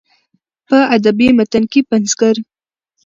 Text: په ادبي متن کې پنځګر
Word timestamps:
په 0.67 0.77
ادبي 0.95 1.27
متن 1.37 1.63
کې 1.71 1.81
پنځګر 1.91 2.35